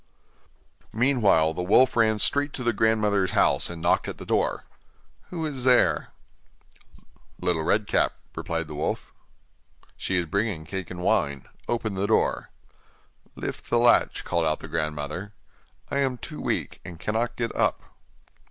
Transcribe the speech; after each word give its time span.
Meanwhile 0.91 1.53
the 1.53 1.61
wolf 1.61 1.95
ran 1.95 2.17
straight 2.17 2.53
to 2.53 2.63
the 2.63 2.73
grandmother's 2.73 3.33
house 3.37 3.69
and 3.69 3.83
knocked 3.83 4.07
at 4.07 4.17
the 4.17 4.25
door. 4.25 4.63
'Who 5.29 5.45
is 5.45 5.63
there?' 5.63 6.09
'Little 7.39 7.61
Red 7.61 7.85
Cap,' 7.85 8.13
replied 8.33 8.65
the 8.65 8.73
wolf. 8.73 9.13
'She 9.97 10.17
is 10.17 10.25
bringing 10.25 10.65
cake 10.65 10.89
and 10.89 11.01
wine; 11.03 11.45
open 11.67 11.93
the 11.93 12.07
door.' 12.07 12.49
'Lift 13.35 13.69
the 13.69 13.77
latch,' 13.77 14.23
called 14.23 14.43
out 14.47 14.59
the 14.59 14.67
grandmother, 14.67 15.33
'I 15.91 15.97
am 15.99 16.17
too 16.17 16.41
weak, 16.41 16.81
and 16.83 16.99
cannot 16.99 17.35
get 17.35 17.55
up. 17.55 17.83